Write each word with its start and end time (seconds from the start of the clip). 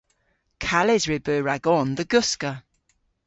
Kales 0.65 1.03
re 1.09 1.17
beu 1.25 1.41
ragon 1.47 1.87
dhe 1.97 2.05
goska. 2.11 2.51